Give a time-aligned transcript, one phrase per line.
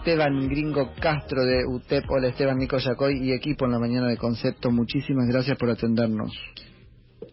[0.00, 2.04] Esteban Gringo Castro de UTEP.
[2.08, 4.70] Hola Esteban, Nico Yacoy y equipo en la mañana de Concepto.
[4.70, 6.32] Muchísimas gracias por atendernos.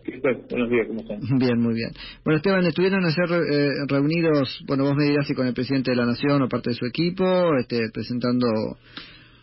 [0.03, 0.43] ¿Qué tal?
[0.49, 1.19] Buenos días, ¿cómo están?
[1.39, 1.91] Bien, muy bien.
[2.25, 5.97] Bueno, Esteban, estuvieron ayer eh, reunidos, bueno, vos me dirás si con el presidente de
[5.97, 8.47] la Nación o parte de su equipo, este, presentando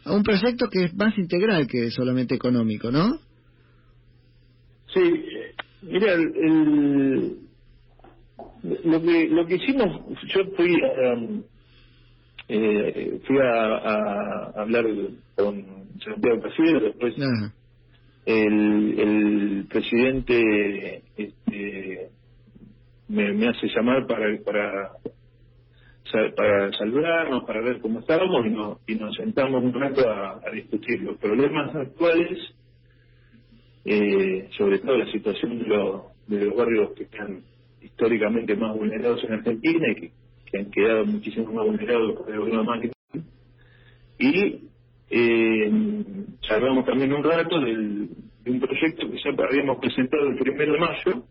[0.04, 3.08] un proyecto que es más integral que solamente económico, ¿no?
[4.92, 5.24] Sí,
[5.80, 7.38] mira, el,
[8.84, 11.42] lo que lo que hicimos, yo fui um,
[12.48, 14.84] eh, fui a, a, hablar
[15.36, 15.64] con
[16.04, 17.14] Santiago Casillo, después
[18.26, 22.10] el, el presidente este,
[23.08, 24.92] me, me hace llamar para para
[26.36, 30.50] para saludarnos, para ver cómo estábamos y, no, y nos sentamos un rato a, a
[30.52, 32.38] discutir los problemas actuales,
[33.84, 35.64] eh, sobre todo la situación de,
[36.36, 37.42] de los barrios que están
[37.80, 40.12] históricamente más vulnerados en Argentina y que
[40.50, 42.90] que han quedado muchísimo más vulnerados por el gobierno de Macri.
[44.18, 44.68] Y
[45.10, 45.72] eh,
[46.40, 48.08] charlamos también un rato del,
[48.42, 51.24] de un proyecto que ya habíamos presentado el primero de mayo,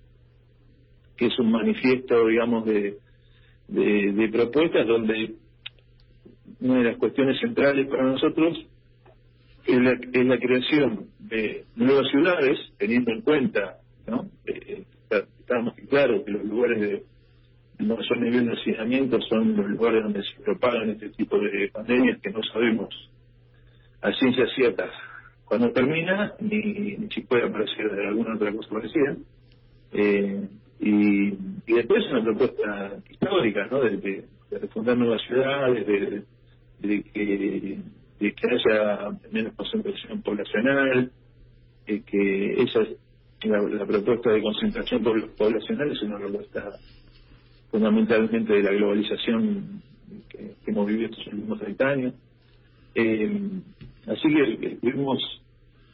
[1.16, 2.98] que es un manifiesto, digamos, de,
[3.68, 5.36] de, propuestas donde
[6.60, 8.66] una de las cuestiones centrales para nosotros
[9.66, 13.78] es la, es la creación de nuevas ciudades, teniendo en cuenta,
[14.08, 14.30] ¿no?
[14.46, 17.04] Eh, está, está claro que los lugares de
[17.84, 22.20] no son niveles de hacinamiento, son los lugares donde se propagan este tipo de pandemias
[22.22, 22.90] que no sabemos
[24.02, 24.90] a ciencia cierta
[25.46, 29.16] cuando termina ni, si puede aparecer alguna otra cosa parecida.
[29.92, 30.48] Eh,
[30.80, 33.82] y, y después una propuesta histórica, ¿no?
[33.82, 34.26] De, de,
[34.60, 37.80] refundar nuevas ciudades, de, que,
[38.20, 41.12] de que haya menos concentración poblacional,
[41.86, 42.80] de que esa
[43.44, 45.04] la, la propuesta de concentración
[45.38, 46.72] poblacional es una propuesta
[47.74, 49.82] fundamentalmente de la globalización
[50.30, 52.14] que, hemos vivido estos últimos 30 años.
[52.94, 53.50] Eh,
[54.06, 55.42] así que estuvimos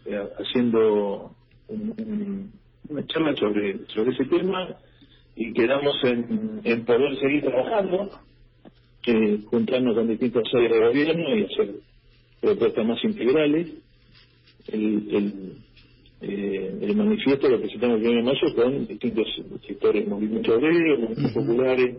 [0.06, 1.34] eh, haciendo
[1.70, 4.76] una charla sobre, sobre ese tema
[5.38, 8.10] y quedamos en, poder seguir trabajando,
[9.06, 11.76] eh, juntarnos con distintos áreas de gobierno y hacer
[12.42, 13.70] propuestas más integrales.
[14.68, 15.58] El, el,
[16.22, 19.26] eh, el manifiesto lo presentamos el 1 de mayo con distintos
[19.66, 21.98] sectores, movimientos obreros, movimientos populares,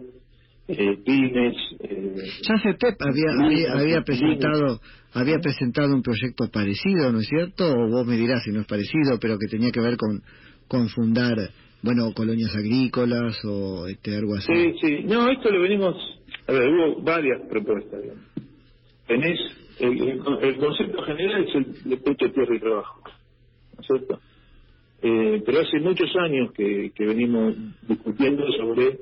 [0.69, 1.57] eh, pymes.
[1.81, 2.15] Eh,
[2.47, 2.55] ya
[3.01, 4.81] había, había, presentado
[5.15, 7.65] había presentado un proyecto parecido, ¿no es cierto?
[7.67, 10.23] O vos me dirás si no es parecido, pero que tenía que ver con,
[10.69, 11.37] con fundar,
[11.83, 14.53] bueno, colonias agrícolas o este, algo así.
[14.53, 15.05] Sí, sí.
[15.05, 15.97] No, esto lo venimos...
[16.47, 18.01] A ver, hubo varias propuestas.
[19.07, 19.39] Tenés...
[19.79, 19.99] El,
[20.43, 23.01] el, concepto general es el de tierra y trabajo
[25.03, 27.55] Eh, pero hace muchos años que, venimos
[27.89, 29.01] discutiendo sobre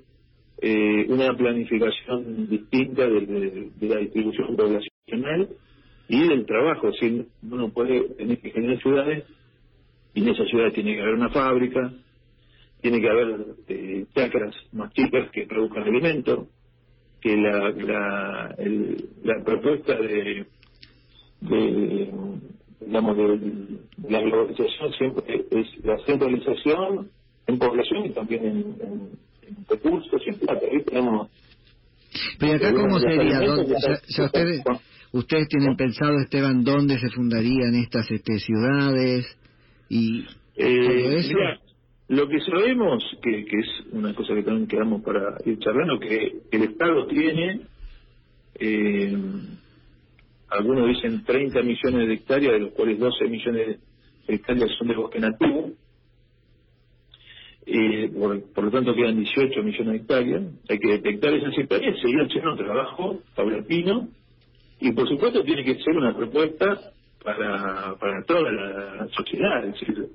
[0.61, 5.49] eh, una planificación distinta de, la distribución poblacional
[6.09, 6.91] y del trabajo.
[6.91, 7.01] Es
[7.43, 9.25] uno puede tener que generar ciudades
[10.15, 11.93] y en esas ciudades tiene que haber una fábrica,
[12.81, 16.47] tiene que haber eh, chacras más chicas que produzcan alimento,
[17.21, 18.57] que la, la,
[19.25, 20.47] la propuesta de,
[21.41, 22.11] de
[22.81, 23.41] digamos, de,
[24.09, 27.11] la globalización siempre es la centralización
[27.47, 29.11] en población y también en,
[29.69, 30.67] recursos y en plata.
[30.71, 31.29] Ahí tenemos...
[32.39, 33.41] Pero acá cómo sería,
[34.25, 34.63] ustedes,
[35.13, 39.27] ustedes tienen pensado, Esteban, dónde se fundarían estas este, ciudades
[39.89, 40.25] y
[40.57, 41.39] eh, eso?
[42.09, 46.41] lo que sabemos, que, que es una cosa que también quedamos para ir charlando, que
[46.51, 47.61] el Estado tiene
[48.59, 49.17] eh,
[50.51, 53.79] algunos dicen 30 millones de hectáreas, de los cuales 12 millones
[54.27, 55.71] de hectáreas son de bosque nativo,
[57.67, 58.11] eh,
[58.55, 62.53] por, lo tanto quedan 18 millones de hectáreas, hay que detectar esas hectáreas, seguir haciendo
[62.53, 64.09] un trabajo paulatino,
[64.81, 66.93] y por supuesto tiene que ser una propuesta
[67.23, 70.09] para, para toda la sociedad, es decir,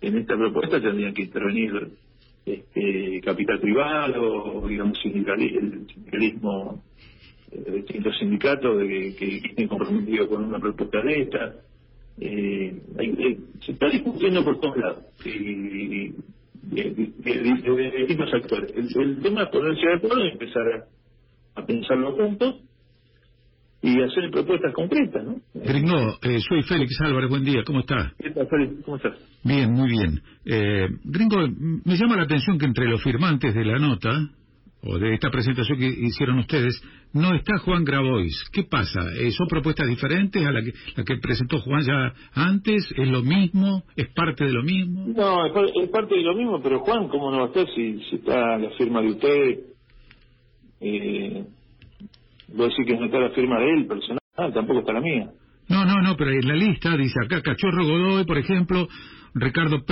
[0.00, 1.90] en esta propuesta tendrían que intervenir
[2.46, 6.82] este, capital privado, digamos, sindicalismo
[7.50, 11.54] distintos sindicatos de que, estén comprometidos con una propuesta de esta.
[12.20, 12.82] Eh,
[13.64, 16.12] se está discutiendo por todos lados y,
[16.62, 18.72] de, distintos actores.
[18.74, 20.88] El, tema es ponerse de acuerdo y empezar
[21.54, 22.56] a, pensarlo juntos
[23.82, 25.40] y hacer propuestas concretas, ¿no?
[25.54, 28.12] Gringo, eh, soy Félix Álvarez, buen día, ¿cómo está?
[28.18, 28.84] ¿Qué tal, Félix?
[28.84, 29.16] ¿Cómo estás?
[29.44, 30.20] Bien, muy bien.
[30.44, 31.36] Eh, Gringo,
[31.84, 34.10] me llama la atención que entre los firmantes de la nota
[34.82, 36.80] o de esta presentación que hicieron ustedes,
[37.12, 38.44] no está Juan Grabois.
[38.52, 39.00] ¿Qué pasa?
[39.18, 42.92] Eh, ¿Son propuestas diferentes a la que, la que presentó Juan ya antes?
[42.96, 43.82] ¿Es lo mismo?
[43.96, 45.06] ¿Es parte de lo mismo?
[45.08, 48.58] No, es, parte de lo mismo, pero Juan, ¿cómo no va a estar si, está
[48.58, 49.60] la firma de usted?
[50.80, 51.44] Eh,
[52.48, 54.20] voy a decir que no está la firma de él personal,
[54.54, 55.30] tampoco está la mía.
[55.68, 58.88] No, no, no, pero en la lista dice acá Cachorro Godoy, por ejemplo,
[59.34, 59.84] Ricardo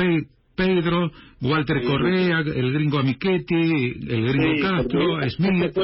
[0.57, 1.11] Pedro,
[1.43, 3.55] Walter Correa, el gringo Amichetti,
[4.09, 5.79] el gringo Castro, Smith.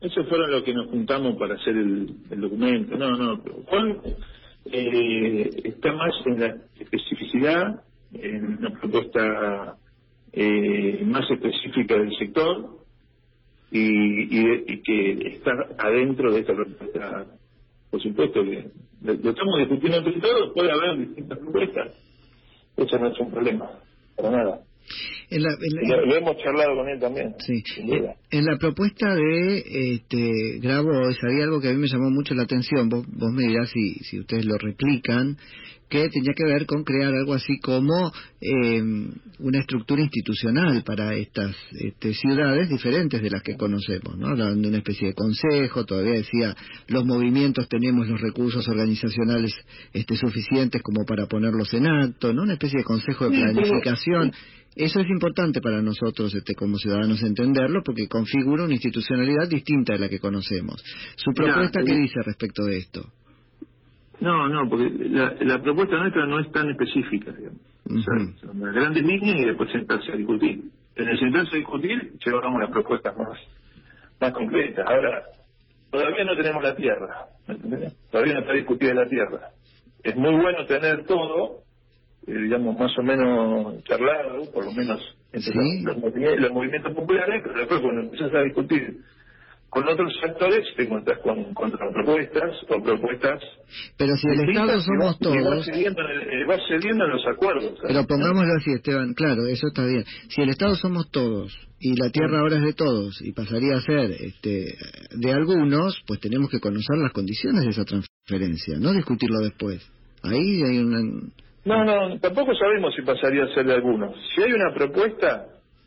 [0.00, 2.96] Eso fueron lo que nos juntamos para hacer el, documento.
[2.96, 3.98] No, no, Juan
[4.66, 7.82] eh, está más en la especificidad,
[8.12, 9.76] en una propuesta
[10.32, 12.76] eh, más específica del sector
[13.70, 17.26] y, y, que está adentro de esta propuesta.
[17.90, 18.66] Por supuesto que
[19.02, 21.94] lo, estamos discutiendo entre todos, puede haber distintas propuestas.
[22.76, 23.70] Eso no es un problema,
[24.16, 24.60] para nada.
[25.30, 27.34] En la, lo, hemos charlado con él también.
[27.40, 27.62] Sí.
[28.30, 32.42] En, la propuesta de este, Grabo, había algo que a mí me llamó mucho la
[32.42, 32.88] atención.
[32.88, 35.36] Vos, vos me dirás si, si ustedes lo replican
[35.88, 38.82] que tenía que ver con crear algo así como eh,
[39.38, 44.28] una estructura institucional para estas este, ciudades diferentes de las que conocemos, ¿no?
[44.28, 46.56] Hablaban de una especie de consejo, todavía decía,
[46.88, 49.54] los movimientos tenemos los recursos organizacionales
[49.92, 52.42] este, suficientes como para ponerlos en acto, ¿no?
[52.42, 54.32] Una especie de consejo de planificación.
[54.74, 59.98] Eso es importante para nosotros este, como ciudadanos entenderlo porque configura una institucionalidad distinta de
[59.98, 60.82] la que conocemos.
[61.16, 63.02] ¿Su propuesta qué dice respecto de esto?
[64.20, 67.60] No, no, porque la, propuesta nuestra no es tan específica, digamos.
[68.04, 70.62] son las grandes líneas y después sentarse a discutir.
[70.96, 73.38] En el sentarse a discutir llevamos las propuestas más,
[74.18, 74.86] más concretas.
[74.88, 75.22] Ahora,
[75.90, 77.26] todavía no tenemos la tierra,
[78.10, 79.50] Todavía no está discutida la tierra.
[80.02, 81.65] Es muy bueno tener todo, eh,
[82.26, 85.00] digamos, más o menos charlado, por lo menos
[85.32, 89.00] entre los, los, movimientos populares, pero después cuando empiezas a discutir
[89.68, 93.42] con otros sectores te encuentras con contrapropuestas o propuestas.
[93.98, 95.36] Pero si el Estado somos todos.
[95.44, 96.02] vas cediendo,
[96.66, 97.78] cediendo en los acuerdos.
[97.86, 100.04] Pero pongámoslo así, Esteban, claro, eso está bien.
[100.28, 103.80] Si el Estado somos todos y la tierra ahora es de todos y pasaría a
[103.80, 104.76] ser este,
[105.10, 109.86] de algunos, pues tenemos que conocer las condiciones de esa transferencia, no discutirlo después.
[110.22, 111.00] Ahí hay una.
[111.66, 114.14] No, no, tampoco sabemos si pasaría a ser de algunos.
[114.34, 115.46] Si hay una propuesta,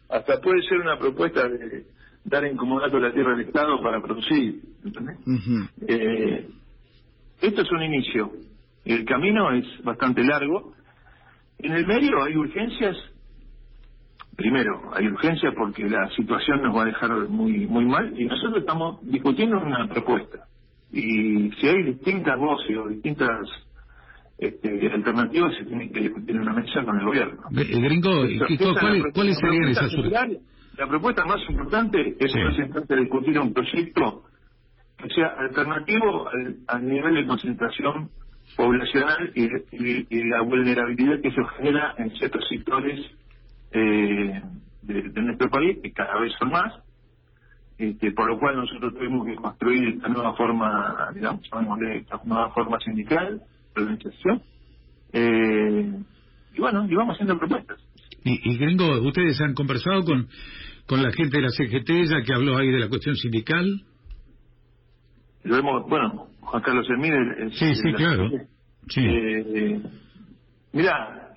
[0.10, 1.86] hasta puede ser una propuesta de
[2.26, 4.60] dar en comodato la tierra del Estado para producir.
[4.84, 5.18] ¿entendés?
[5.88, 6.50] eh,
[7.42, 8.30] esto es un inicio.
[8.84, 10.74] El camino es bastante largo.
[11.60, 12.98] En el medio hay urgencias.
[14.36, 18.60] Primero, hay urgencias porque la situación nos va a dejar muy muy mal y nosotros
[18.60, 20.46] estamos discutiendo una propuesta.
[20.92, 23.48] Y si hay distintas voces o distintas
[24.40, 27.42] este, alternativas, se tienen que discutir en una mesa con el gobierno.
[27.52, 28.12] Eh, gringo,
[28.80, 29.94] ¿cuáles, ¿cuáles serían esas?
[30.78, 32.40] La propuesta más importante es sí.
[32.96, 34.24] discutir un proyecto
[34.98, 36.30] que sea alternativo
[36.68, 38.10] al, nivel de concentración
[38.56, 43.00] poblacional y, la vulnerabilidad que se genera en ciertos sectores
[43.72, 44.42] eh,
[44.84, 46.74] de, nuestro país, que cada vez son más,
[47.78, 52.80] este, por lo cual nosotros tuvimos que construir esta nueva forma, digamos, esta nueva forma
[52.80, 53.42] sindical,
[53.80, 54.42] de organización,
[55.14, 55.92] eh,
[56.56, 57.80] y bueno, y vamos haciendo propuestas.
[58.24, 60.28] Y, y gringo, ¿ustedes han conversado con
[60.90, 63.84] con la gente de la CGT, ya que habló ahí de la cuestión sindical?
[65.44, 67.54] Lo hemos, bueno, Juan Carlos Emílez.
[67.54, 68.28] Sí, sí, claro.
[68.88, 69.02] Sí.
[69.06, 69.80] Eh,
[70.74, 71.36] mira,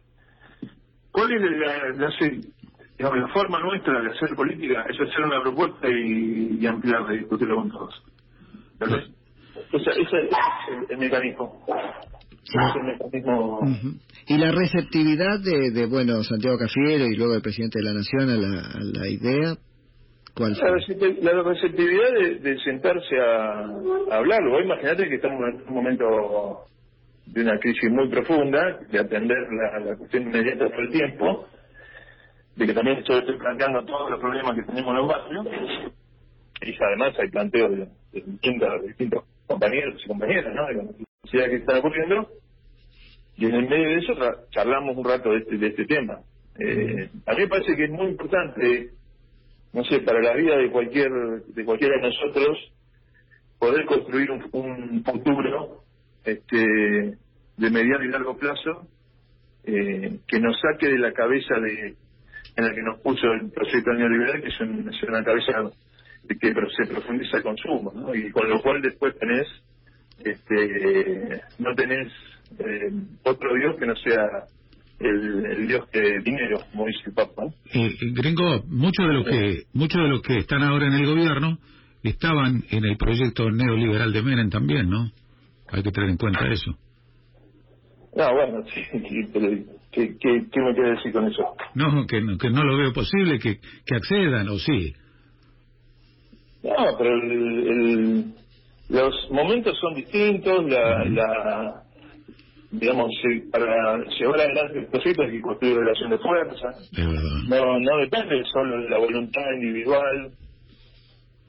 [1.10, 4.86] ¿cuál es la, la, forma nuestra de hacer política?
[4.88, 8.02] Es hacer una propuesta y, y ampliarla y discutirlo con todos.
[8.80, 11.62] Ese, ese es el mecanismo.
[14.26, 18.30] Y la receptividad de, de, bueno, Santiago Cafiero y luego el presidente de la Nación
[18.30, 19.54] a la, a la idea,
[20.34, 23.60] ¿cuál la, la, receptividad de, sentarse a,
[24.10, 24.60] a hablarlo.
[24.60, 26.66] Imagínate que estamos en un momento
[27.26, 31.46] de una crisis muy profunda, de atender la, la cuestión inmediata por el tiempo,
[32.56, 35.46] de que también estoy planteando todos los problemas que tenemos en los barrios,
[36.60, 40.66] y además hay planteos de, de distintos compañeros y compañeras, ¿no?
[40.66, 42.28] De la necesidad que están ocurriendo.
[43.36, 44.14] Y en el medio de eso
[44.50, 46.20] charlamos un rato de este, de este tema.
[46.58, 48.90] Eh, a mí me parece que es muy importante,
[49.72, 51.10] no sé, para la vida de cualquier
[51.46, 52.58] de cualquiera de nosotros,
[53.58, 55.84] poder construir un, futuro
[56.24, 57.16] este,
[57.56, 58.86] de mediano y largo plazo
[59.64, 61.96] eh, que nos saque de la cabeza de
[62.54, 65.70] en la que nos puso el proyecto neoliberal, que es, es una cabeza
[66.28, 68.14] que se profundiza el consumo, ¿no?
[68.14, 69.46] y con lo cual después tenés,
[70.24, 72.12] este, no tenés
[72.58, 72.92] eh,
[73.24, 74.26] otro Dios que no sea
[75.00, 77.44] el, Dios de dinero, como dice el Papa.
[77.72, 81.58] Eh, gringo, muchos de los que muchos de los que están ahora en el gobierno
[82.02, 85.10] estaban en el proyecto neoliberal de Menem también, ¿no?
[85.68, 86.76] Hay que tener en cuenta eso.
[88.16, 88.82] No, bueno, sí,
[89.32, 89.48] pero
[89.90, 91.42] ¿qué, qué, qué me quiere decir con eso?
[91.74, 94.94] No, que, que no lo veo posible que, que accedan, o sí.
[96.62, 98.34] No, pero el,
[98.88, 101.82] los momentos son distintos, la, la
[102.70, 103.10] digamos,
[103.50, 106.68] para llevar adelante el proyecto hay que construir relación de fuerza.
[107.48, 110.32] No, no depende solo de la voluntad individual.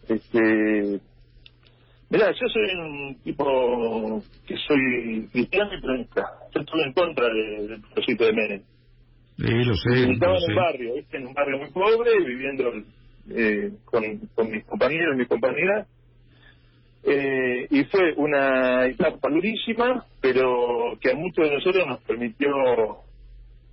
[0.10, 1.00] Este,
[2.14, 6.22] Mirá, yo soy un tipo que soy cristiano y peronista.
[6.54, 8.62] Yo estuve en contra del proyecto de Menem.
[9.36, 10.12] Sí, lo sé.
[10.12, 12.72] Estaba en un barrio, en un barrio muy pobre, viviendo
[13.30, 14.04] eh, con,
[14.52, 15.88] mis compañeros y mis compañeras.
[17.06, 22.50] Eh, y fue una etapa durísima, pero que a muchos de nosotros nos permitió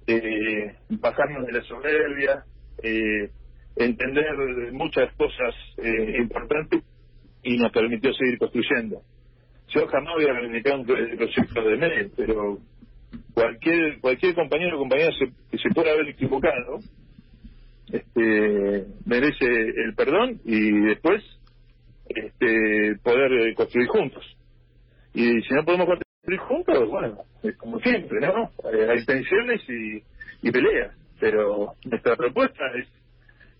[0.06, 2.44] eh, bajarnos de la soberbia,
[2.82, 3.30] eh,
[3.76, 6.82] entender muchas cosas eh, importantes
[7.42, 9.02] y nos permitió seguir construyendo.
[9.68, 12.58] Yo jamás voy a reivindicar un proyecto de MED, pero
[13.34, 15.12] cualquier cualquier compañero o compañera
[15.50, 16.80] que se pueda haber equivocado
[17.92, 21.22] este, merece el perdón y después
[22.08, 24.24] este, poder construir juntos.
[25.14, 28.50] Y si no podemos construir juntos, bueno, es como siempre, ¿no?
[28.72, 30.02] Eh, hay tensiones y,
[30.46, 32.88] y peleas, pero nuestra propuesta es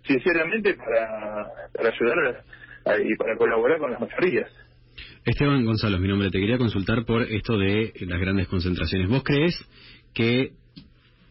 [0.06, 2.44] sinceramente para, para ayudar
[3.04, 4.50] y para colaborar con las mayorías.
[5.24, 9.08] Esteban Gonzalo, mi nombre, te quería consultar por esto de las grandes concentraciones.
[9.08, 9.54] ¿Vos crees
[10.14, 10.52] que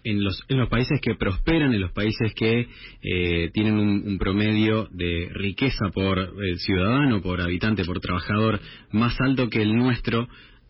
[0.03, 2.67] en los, en los países que prosperan, en los países que
[3.01, 8.59] eh, tienen un, promedio de riqueza por eh, ciudadano, por habitante, por trabajador
[8.91, 10.27] más alto que el nuestro,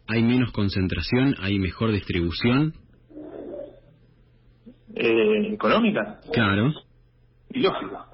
[0.07, 2.73] hay menos concentración, hay mejor distribución?
[4.95, 6.19] Eh, ¿Económica?
[6.33, 6.73] Claro.
[7.51, 8.05] Y lógico.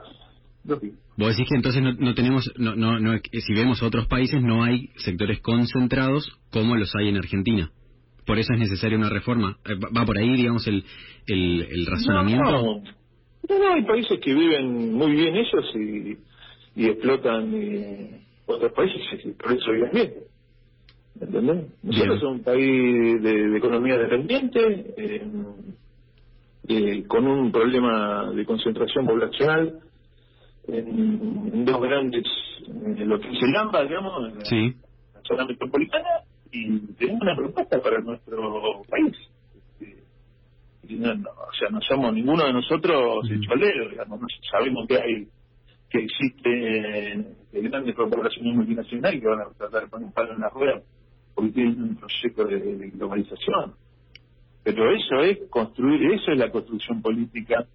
[1.18, 4.90] Vos decís que entonces no, tenemos, no, no, no, si vemos otros países, no hay
[4.98, 7.72] sectores concentrados como los hay en Argentina.
[8.26, 9.58] Por eso es necesaria una reforma.
[9.66, 10.84] Eh, ¿Va por ahí, digamos, el,
[11.28, 12.52] el, razonamiento?
[12.52, 16.18] No, no, hay países que viven muy bien ellos y,
[16.76, 20.14] y explotan eh, otros países y por eso viven bien.
[21.20, 21.72] ¿Entendés?
[21.82, 24.94] Nosotros somos un país de, economía dependiente,
[26.68, 29.80] eh, con un problema de concentración poblacional
[30.68, 32.26] en, dos grandes,
[32.68, 34.76] en lo que es el AMBA, digamos, en
[35.14, 36.10] la zona metropolitana,
[36.52, 39.18] y tenemos una propuesta para nuestro país.
[40.88, 44.22] Y no, o sea, no somos ninguno de nosotros choleros, digamos,
[44.52, 45.28] sabemos que hay
[45.90, 50.50] que existen grandes corporaciones multinacionales que van a tratar de poner un palo en la
[50.50, 50.82] rueda
[51.36, 53.74] porque tienen un proyecto de, globalización.
[54.64, 57.66] Pero eso es construir, eso es la construcción política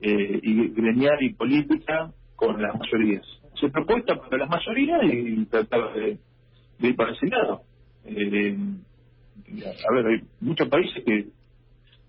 [0.00, 3.24] eh, y gremial y política con las mayorías.
[3.58, 6.18] Se propuesta para las mayorías y tratar de,
[6.80, 7.62] ir para ese lado.
[8.06, 8.56] Eh,
[9.64, 11.26] a ver, hay muchos países que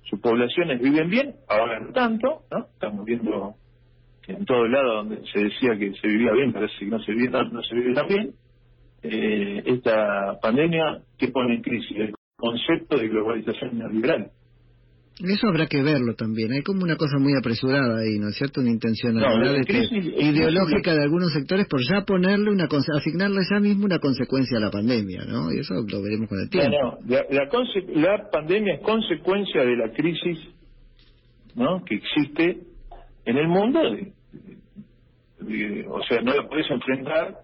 [0.03, 2.65] sus poblaciones viven bien, ahora no tanto, ¿no?
[2.73, 3.55] Estamos viendo
[4.27, 7.13] en todo el lado donde se decía que se vivía bien, parece que no se
[7.13, 8.33] vive, no, se vive tan bien.
[9.03, 14.31] Eh, esta pandemia que pone en crisis el concepto de globalización neoliberal.
[15.19, 16.51] Eso habrá que verlo también.
[16.51, 18.61] Hay como una cosa muy apresurada ahí, ¿no es cierto?
[18.61, 24.57] Una intencionalidad ideológica de algunos sectores por ya ponerle una asignarle ya mismo una consecuencia
[24.57, 25.51] a la pandemia, ¿no?
[25.51, 26.69] Y eso lo veremos con el tiempo.
[26.69, 30.37] No, la, la, pandemia es consecuencia de la crisis,
[31.55, 31.83] ¿no?
[31.83, 32.59] Que existe
[33.25, 33.79] en el mundo.
[35.89, 37.39] o sea, no la puedes enfrentar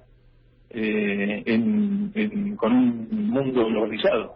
[0.70, 4.36] eh, en, con un mundo globalizado.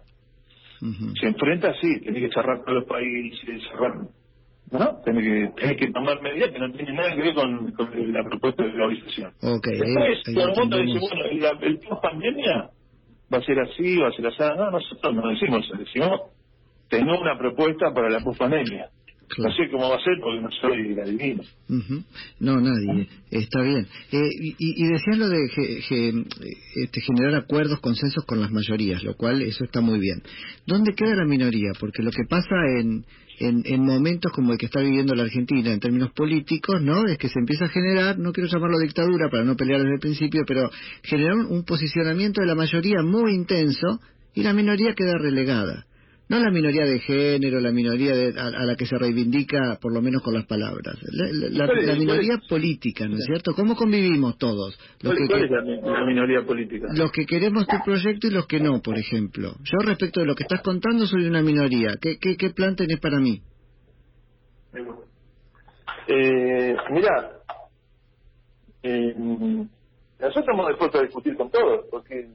[0.79, 3.93] Se enfrenta así, tiene que cerrar todos los países, cerrar,
[4.71, 5.01] ¿no?
[5.03, 7.73] Tiene que, tiene que tomar medidas que no tienen nada que ver con,
[8.13, 9.33] la propuesta de globalización.
[9.41, 12.69] Okay, Después, todo el mundo dice, bueno, el, el post-pandemia
[13.33, 14.37] va a ser así, va a ser así.
[14.39, 16.21] No, nosotros no decimos decimos,
[16.89, 18.19] tenemos una propuesta para la
[19.27, 19.49] post-pandemia.
[19.49, 21.43] No sé cómo va a ser porque no soy la divina.
[22.39, 23.07] No, nadie.
[23.31, 23.87] Está bien.
[24.11, 25.45] Eh, y, y decías lo de
[26.75, 30.21] este, generar acuerdos, consensos con las mayorías, lo cual eso está muy bien.
[30.65, 31.71] ¿Dónde queda la minoría?
[31.79, 33.05] Porque lo que pasa en,
[33.39, 37.05] en, momentos como el que está viviendo la Argentina en términos políticos, ¿no?
[37.05, 39.99] Es que se empieza a generar, no quiero llamarlo dictadura para no pelear desde el
[39.99, 40.69] principio, pero
[41.03, 43.99] generar un posicionamiento de la mayoría muy intenso
[44.33, 45.85] y la minoría queda relegada
[46.29, 50.21] no la minoría de género, la minoría a, la que se reivindica, por lo menos
[50.21, 53.53] con las palabras, la, minoría política, ¿no es cierto?
[53.53, 54.77] ¿Cómo convivimos todos?
[55.01, 56.87] Los que, es la, minoría política?
[56.93, 59.55] Los que queremos tu proyecto y los que no, por ejemplo.
[59.63, 61.95] Yo respecto de lo que estás contando soy una minoría.
[62.01, 63.41] ¿Qué, qué, qué plan tenés para mí?
[66.09, 67.31] Eh, mira,
[68.83, 72.27] eh, nosotros estamos dispuestos a discutir con todos, porque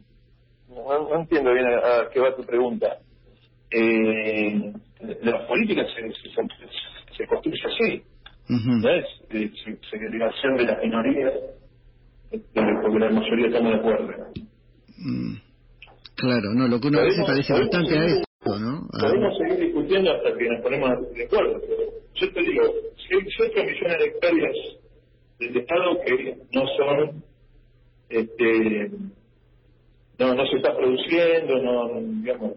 [0.68, 2.99] no, entiendo bien a qué va tu pregunta
[3.75, 4.73] eh,
[5.23, 8.02] la política se, se, se construye así,
[8.83, 9.05] ¿ves?
[9.91, 11.33] segregación de las minorías,
[12.31, 14.09] porque la mayoría estamos de acuerdo.
[14.99, 15.35] Mm,
[16.17, 18.87] claro, no, lo que uno a veces parece bastante a esto, ¿no?
[19.00, 21.83] Podemos seguir discutiendo hasta que nos ponemos de acuerdo, pero
[22.14, 22.62] yo te digo,
[22.97, 24.57] si hay 8 millones de hectáreas
[25.38, 27.25] del Estado que no son,
[28.09, 28.91] este,
[30.19, 32.52] no, no se está produciendo, no, digamos,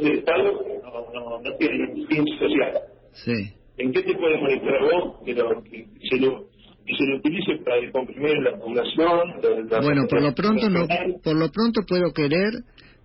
[0.00, 2.80] del Estado no, no, no tienen fin social.
[3.12, 3.52] Sí.
[3.78, 6.50] ¿En qué te puede molestar vos que, lo, que se lo
[6.96, 9.20] se lo utilice para descomprimir la población?
[9.42, 10.86] La, la Bueno, por lo pronto no,
[11.22, 12.52] por lo pronto puedo querer,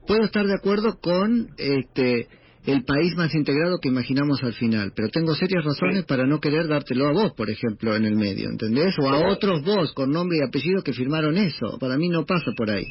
[0.07, 2.27] puedo estar de acuerdo con este
[2.65, 6.67] el país más integrado que imaginamos al final, pero tengo serias razones para no querer
[6.67, 8.95] dártelo a vos, por ejemplo, en el medio, ¿entendés?
[8.99, 11.77] O a otros vos con nombre y apellido que firmaron eso.
[11.79, 12.87] Para mí no pasa por ahí.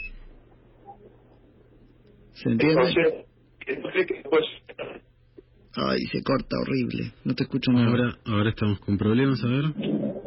[2.34, 2.82] ¿Se entiende?
[2.82, 3.26] Entonces,
[5.76, 7.12] Ay, se corta horrible.
[7.24, 7.86] No te escucho nada.
[7.88, 9.64] Ahora, ahora estamos con problemas, a ver.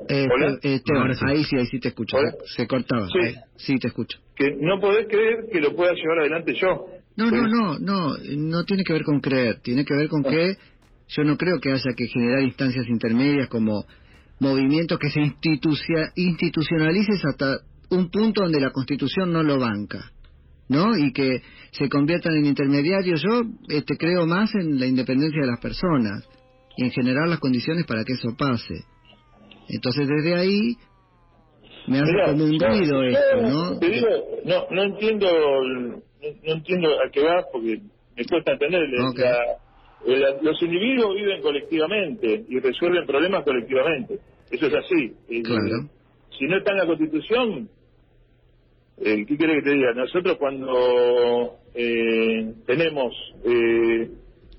[0.10, 0.60] Eh, Hola.
[0.62, 1.26] eh, Esteban, Ahora sí.
[1.26, 2.18] ahí sí, ahí sí te escucho.
[2.18, 2.34] Hola.
[2.56, 3.08] Se, cortaba.
[3.08, 3.20] Sí.
[3.20, 3.36] Ahí.
[3.56, 4.20] sí, te escucho.
[4.36, 6.88] que no podés creer que lo pueda llevar adelante yo.
[7.16, 10.24] No, no, Pues, no, no, no tiene que ver con creer, tiene que ver con
[10.24, 10.56] que
[11.10, 13.86] yo no creo que haya que generar instancias intermedias como
[14.40, 20.12] movimientos que se institucia, institucionalices hasta un punto donde la Constitución no lo banca,
[20.70, 20.98] ¿no?
[20.98, 23.22] Y que se conviertan en intermediarios.
[23.22, 26.28] Yo este, creo más en la independencia de las personas
[26.76, 28.76] y en generar las condiciones para que eso pase.
[29.70, 30.76] Entonces desde ahí
[31.88, 33.80] me hace Mirá, como un ruido esto, ¿no?
[33.80, 34.08] Te digo,
[34.46, 35.28] no, no entiendo,
[35.64, 36.02] no,
[36.44, 37.82] entiendo a qué vas porque
[38.16, 38.82] me cuesta entender.
[39.10, 39.20] Ok.
[39.20, 44.20] La- la- los individuos viven colectivamente y resuelven problemas colectivamente.
[44.52, 45.14] Eso es así.
[45.44, 45.90] Claro.
[46.38, 47.70] Si no está en la Constitución,
[49.00, 49.94] eh, ¿qué quiere que te diga?
[49.94, 53.14] Nosotros cuando eh, tenemos
[53.46, 54.10] eh,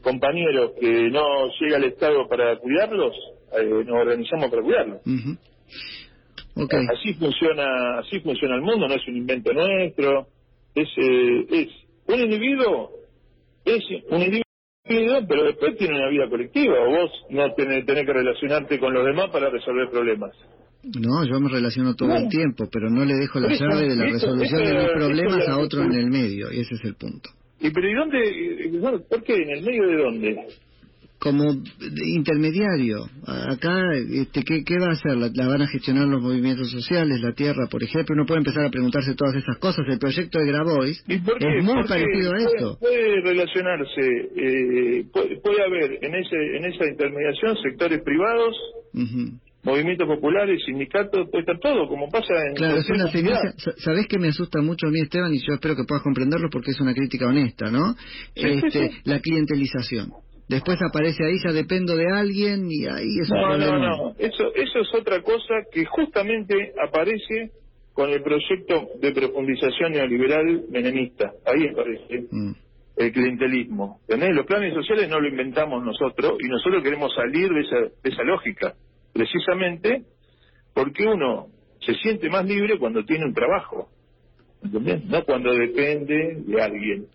[0.03, 3.17] compañeros que no llega al Estado para cuidarlos,
[3.53, 5.01] eh, nos organizamos para cuidarlos.
[6.55, 6.75] Ok.
[6.93, 10.27] Así funciona, así funciona el mundo, no es un invento nuestro.
[10.75, 11.69] Es, eh, es
[12.07, 12.91] un individuo,
[13.65, 16.81] es un individuo, pero después tiene una vida colectiva.
[16.81, 20.33] O vos no tenés, tenés que relacionarte con los demás para resolver problemas.
[20.85, 24.07] No, yo me relaciono todo el tiempo, pero no le dejo la llave de la
[24.07, 26.95] eso- resolución eso- de mis problemas a otro en el medio, y ese es el
[26.95, 27.31] punto.
[27.61, 29.01] ¿Y pero y dónde?
[29.09, 29.35] ¿Por qué?
[29.35, 30.37] ¿En el medio de dónde?
[31.19, 31.43] Como
[32.07, 35.17] intermediario, acá, este, ¿qué, ¿qué va a hacer?
[35.17, 38.15] ¿La, la van a gestionar los movimientos sociales, la tierra, por ejemplo?
[38.15, 39.85] Uno puede empezar a preguntarse todas esas cosas.
[39.89, 41.59] El proyecto de Grabois ¿Y por qué?
[41.59, 42.79] es muy Porque parecido a esto.
[42.79, 44.01] Puede relacionarse,
[44.37, 48.55] eh, puede, puede haber en, ese, en esa intermediación sectores privados.
[49.63, 54.19] Movimientos populares, sindicatos, puede estar todo, como pasa en Claro, es una sa- ¿Sabés que
[54.19, 55.33] me asusta mucho a mí, Esteban?
[55.35, 57.95] Y yo espero que puedas comprenderlo porque es una crítica honesta, ¿no?
[58.35, 59.01] Sí, este, sí.
[59.05, 60.13] La clientelización.
[60.49, 64.15] Después aparece ahí, ya dependo de alguien y ahí es un No, no, no.
[64.19, 67.51] Eso, eso es otra cosa que justamente aparece
[67.93, 71.33] con el proyecto de profundización neoliberal menemista.
[71.45, 72.53] Ahí aparece Mm.
[72.97, 74.01] el clientelismo.
[74.09, 74.35] ¿Entendés?
[74.37, 78.23] Los planes sociales no lo inventamos nosotros y nosotros queremos salir de esa, de esa
[78.23, 78.75] lógica.
[79.13, 80.05] Precisamente
[80.75, 81.49] porque uno
[81.81, 83.89] se siente más libre cuando tiene un trabajo.
[84.63, 85.05] ¿Entendés?
[85.05, 87.07] No cuando depende de alguien.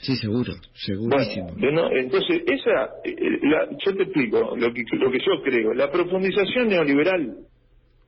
[0.00, 1.52] Sí, seguro, segurísimo.
[1.58, 5.74] Bueno, entonces, esa, eh, la- yo te explico lo que, lo que yo creo.
[5.74, 7.36] La profundización neoliberal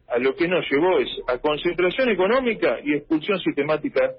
[0.08, 4.12] a lo que nos llevó es a concentración económica y expulsión sistemática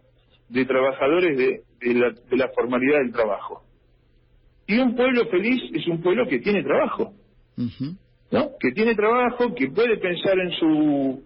[0.49, 3.63] de trabajadores de, de la, de la formalidad del trabajo.
[4.67, 7.13] Y un pueblo feliz es un pueblo que tiene trabajo,
[7.57, 7.95] Ujú.
[8.33, 8.49] ¿No?
[8.59, 11.23] Que tiene trabajo, que puede pensar en su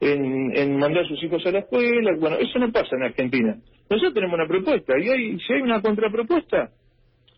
[0.00, 2.12] en, en mandar a sus hijos a la escuela.
[2.18, 3.56] Bueno, eso no pasa en Argentina.
[3.88, 6.70] Nosotros tenemos una propuesta y hay, si hay una contrapropuesta,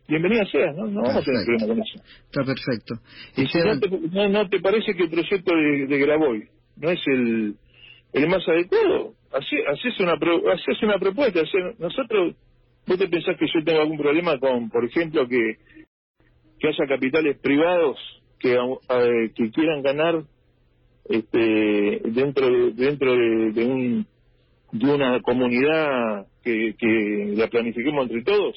[0.09, 0.87] bienvenida sea, ¿no?
[0.87, 1.99] No vamos a tener problema con eso.
[2.31, 2.95] Está perfecto.
[3.37, 6.91] Y si no te, no, no te parece que el proyecto de, de Graboy no
[6.91, 7.55] es el,
[8.13, 11.41] el más adecuado, así, así es una pro- así es una propuesta.
[11.79, 12.37] nosotros,
[12.87, 15.57] vos te pensás que yo tengo algún problema con, por ejemplo, que,
[16.61, 17.99] que haya capitales privados
[18.43, 20.25] que, au- eh, que quieran ganar
[21.09, 24.07] este, dentro de, dentro de, de un
[24.73, 28.55] de una comunidad que, que la planifiquemos entre todos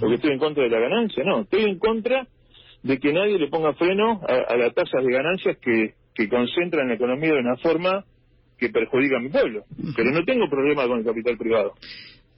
[0.00, 2.26] porque estoy en contra de la ganancia, no, estoy en contra
[2.82, 6.88] de que nadie le ponga freno a, a las tasas de ganancias que, que concentran
[6.88, 8.04] la economía de una forma
[8.58, 9.64] que perjudica a mi pueblo.
[9.94, 11.74] Pero no tengo problema con el capital privado.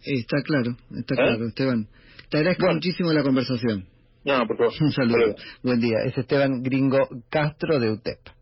[0.04, 1.16] Está claro, está ¿Eh?
[1.16, 1.86] claro, Esteban.
[2.28, 2.74] Te agradezco Bueno.
[2.76, 3.84] muchísimo la conversación.
[4.28, 4.74] No, por favor.
[4.80, 5.36] Un saludo.
[5.64, 5.98] Buen día.
[6.06, 8.20] Es Esteban Gringo Castro de UTEP.